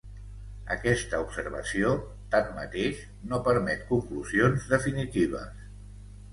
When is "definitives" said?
4.75-5.65